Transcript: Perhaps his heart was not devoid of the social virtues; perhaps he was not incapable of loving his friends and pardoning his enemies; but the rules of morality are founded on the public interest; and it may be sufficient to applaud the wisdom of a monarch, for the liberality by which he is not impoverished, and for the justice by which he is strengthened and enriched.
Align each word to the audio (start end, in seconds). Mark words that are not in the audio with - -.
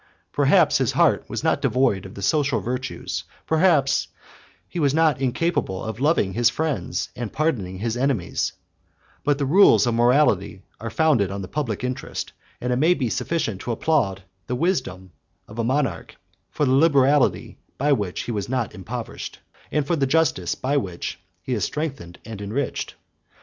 Perhaps 0.31 0.79
his 0.79 0.93
heart 0.93 1.29
was 1.29 1.43
not 1.43 1.61
devoid 1.61 2.07
of 2.07 2.15
the 2.15 2.23
social 2.23 2.59
virtues; 2.59 3.23
perhaps 3.45 4.07
he 4.67 4.79
was 4.79 4.95
not 4.95 5.21
incapable 5.21 5.83
of 5.83 5.99
loving 5.99 6.33
his 6.33 6.49
friends 6.49 7.09
and 7.15 7.31
pardoning 7.31 7.77
his 7.77 7.95
enemies; 7.95 8.53
but 9.23 9.37
the 9.37 9.45
rules 9.45 9.85
of 9.85 9.93
morality 9.93 10.63
are 10.79 10.89
founded 10.89 11.29
on 11.29 11.43
the 11.43 11.47
public 11.47 11.83
interest; 11.83 12.33
and 12.59 12.73
it 12.73 12.77
may 12.77 12.95
be 12.95 13.11
sufficient 13.11 13.61
to 13.61 13.71
applaud 13.71 14.23
the 14.47 14.55
wisdom 14.55 15.11
of 15.47 15.59
a 15.59 15.63
monarch, 15.63 16.15
for 16.49 16.65
the 16.65 16.71
liberality 16.71 17.59
by 17.77 17.91
which 17.93 18.21
he 18.21 18.35
is 18.35 18.49
not 18.49 18.73
impoverished, 18.73 19.37
and 19.71 19.85
for 19.85 19.95
the 19.95 20.07
justice 20.07 20.55
by 20.55 20.75
which 20.77 21.19
he 21.43 21.53
is 21.53 21.63
strengthened 21.63 22.17
and 22.25 22.41
enriched. 22.41 22.95